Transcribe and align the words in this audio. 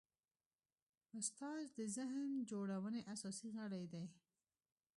استاد 1.19 1.63
د 1.77 1.79
ذهن 1.97 2.29
جوړونې 2.51 3.01
اساسي 3.13 3.49
غړی 3.57 3.83
دی. 3.93 4.05